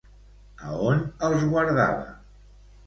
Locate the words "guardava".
1.53-2.11